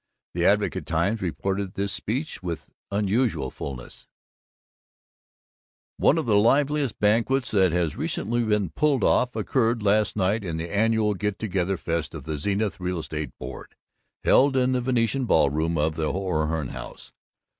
The 0.33 0.47
Advocate 0.47 0.87
Times 0.87 1.21
reported 1.21 1.75
this 1.75 1.93
speech 1.93 2.41
with 2.41 2.71
unusual 2.89 3.51
fullness: 3.51 4.07
"One 5.97 6.17
of 6.17 6.25
the 6.25 6.35
livest 6.37 6.99
banquets 6.99 7.51
that 7.51 7.71
has 7.71 7.95
recently 7.95 8.41
been 8.43 8.71
pulled 8.71 9.03
off 9.03 9.35
occurred 9.35 9.83
last 9.83 10.15
night 10.15 10.43
in 10.43 10.57
the 10.57 10.73
annual 10.75 11.13
Get 11.13 11.37
Together 11.37 11.77
Fest 11.77 12.15
of 12.15 12.23
the 12.23 12.39
Zenith 12.39 12.79
Real 12.79 12.97
Estate 12.97 13.37
Board, 13.37 13.75
held 14.23 14.57
in 14.57 14.71
the 14.71 14.81
Venetian 14.81 15.25
Ball 15.25 15.51
Room 15.51 15.77
of 15.77 15.93
the 15.93 16.11
O'Hearn 16.11 16.69
House. 16.69 17.13